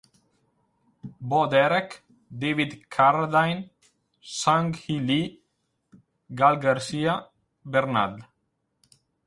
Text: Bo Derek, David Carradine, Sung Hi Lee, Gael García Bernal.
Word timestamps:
Bo 1.33 1.41
Derek, 1.51 1.93
David 2.43 2.73
Carradine, 2.97 3.69
Sung 4.39 4.73
Hi 4.79 4.97
Lee, 5.11 5.29
Gael 6.43 6.61
García 6.67 7.21
Bernal. 7.63 8.19